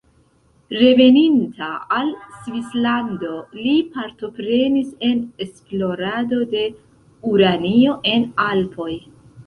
[0.77, 1.67] Reveninta
[1.97, 2.09] al
[2.47, 6.67] Svislando li partoprenis en esplorado de
[7.35, 8.95] uranio en Alpoj.